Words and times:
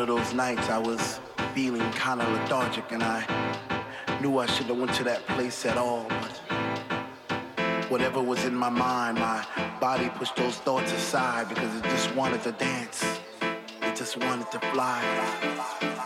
of 0.00 0.06
those 0.06 0.32
nights 0.32 0.70
I 0.70 0.78
was 0.78 1.20
feeling 1.54 1.90
kinda 1.92 2.26
lethargic 2.26 2.90
and 2.90 3.02
I 3.02 3.20
knew 4.20 4.38
I 4.38 4.46
shouldn't 4.46 4.68
have 4.68 4.78
went 4.78 4.94
to 4.94 5.04
that 5.04 5.26
place 5.26 5.66
at 5.66 5.76
all, 5.76 6.06
but 6.08 7.90
whatever 7.90 8.22
was 8.22 8.44
in 8.44 8.54
my 8.54 8.70
mind, 8.70 9.18
my 9.18 9.44
body 9.78 10.08
pushed 10.14 10.36
those 10.36 10.56
thoughts 10.56 10.92
aside 10.92 11.48
because 11.50 11.74
it 11.76 11.84
just 11.84 12.14
wanted 12.14 12.42
to 12.44 12.52
dance. 12.52 13.04
It 13.82 13.94
just 13.94 14.16
wanted 14.16 14.50
to 14.52 14.60
fly. 14.72 15.99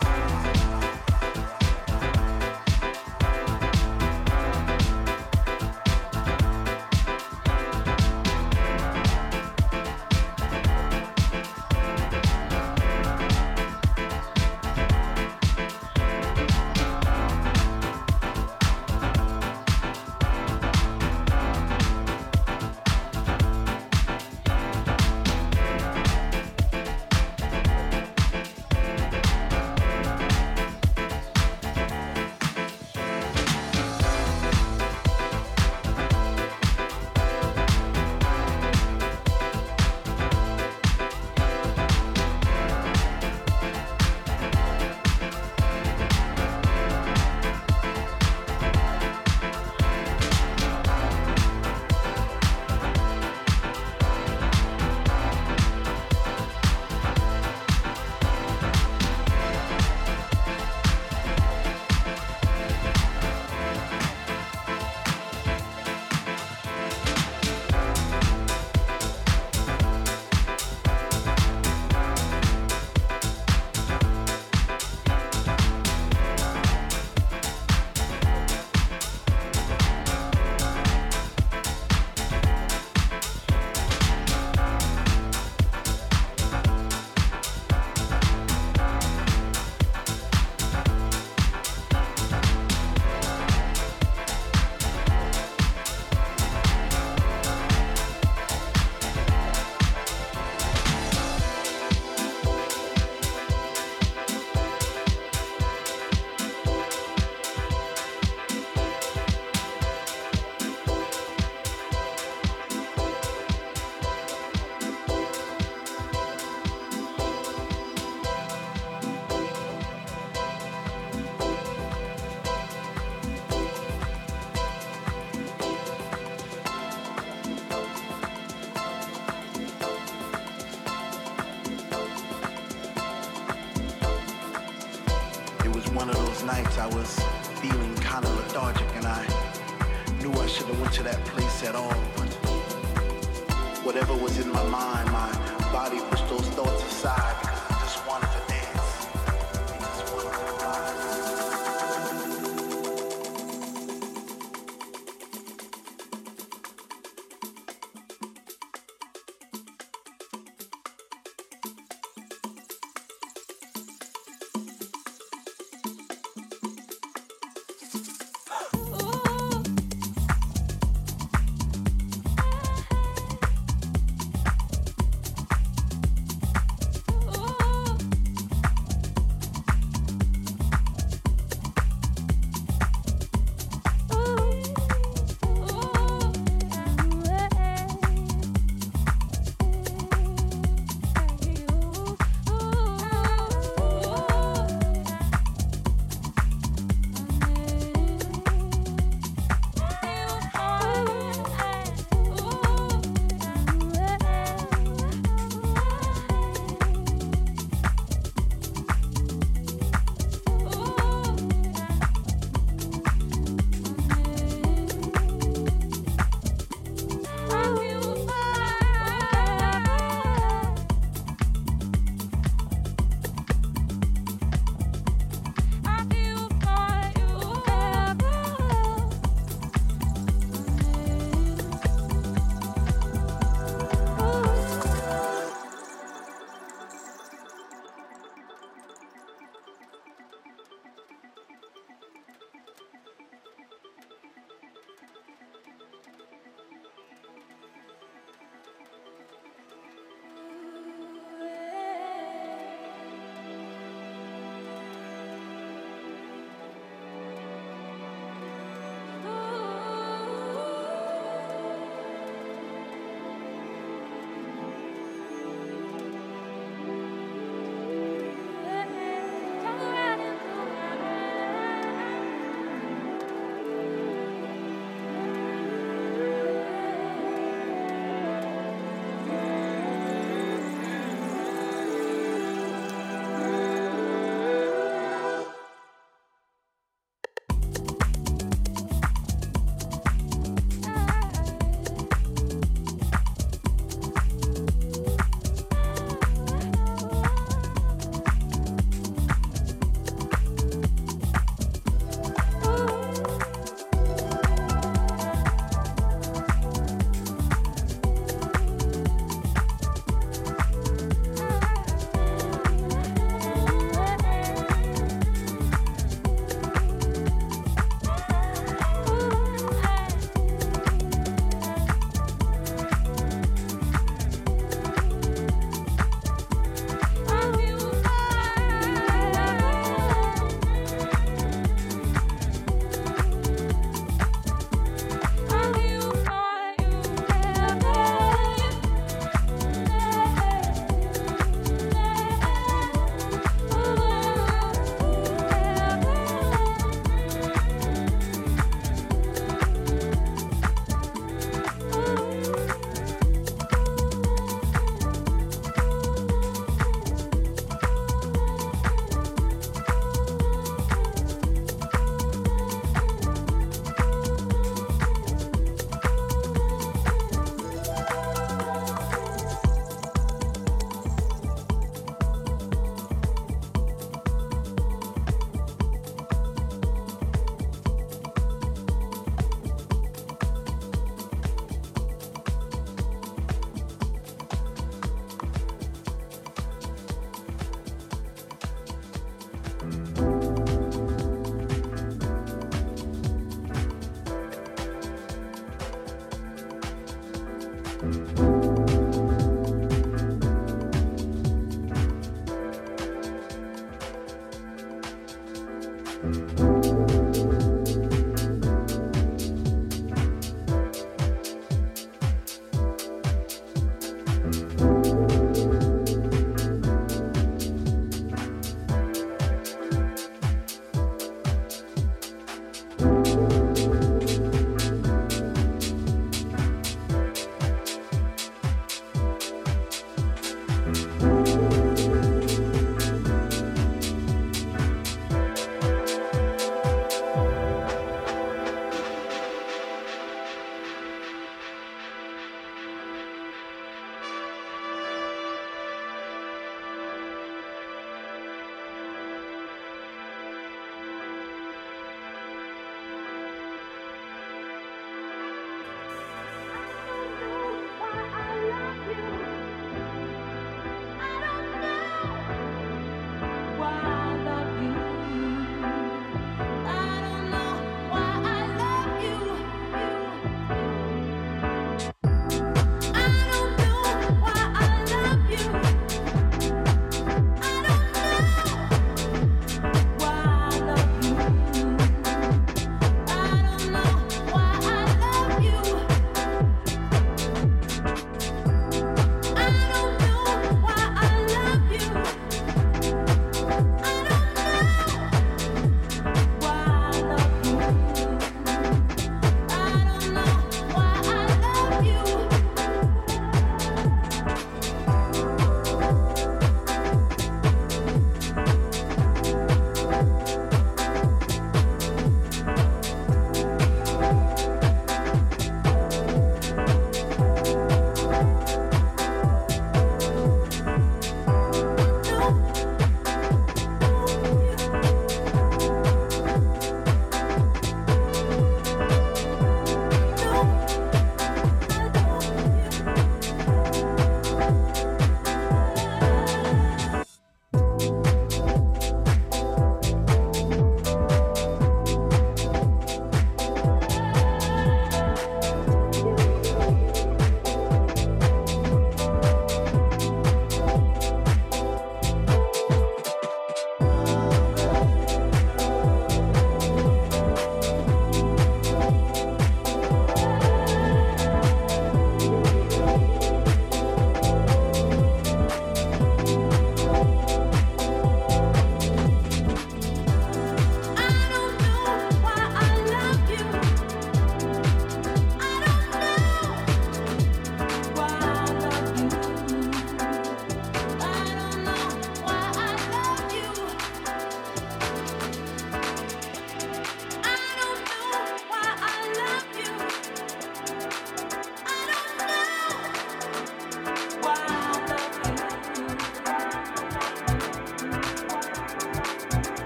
I 136.85 136.87
was 136.89 137.14